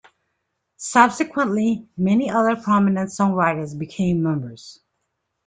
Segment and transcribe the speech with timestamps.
[0.77, 4.79] Subsequently, many other prominent songwriters became members.